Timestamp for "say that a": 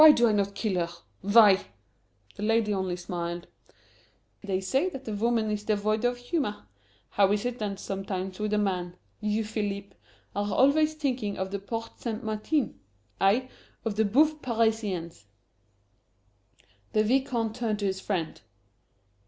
4.59-5.13